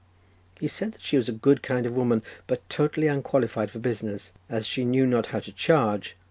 He 0.59 0.67
said 0.67 0.93
that 0.93 1.03
she 1.03 1.15
was 1.15 1.29
a 1.29 1.31
good 1.31 1.61
kind 1.61 1.85
of 1.85 1.95
woman, 1.95 2.23
but 2.47 2.67
totally 2.71 3.05
unqualified 3.05 3.69
for 3.69 3.77
business, 3.77 4.31
as 4.49 4.65
she 4.65 4.83
knew 4.83 5.05
not 5.05 5.27
how 5.27 5.39
to 5.41 5.51
charge. 5.51 6.15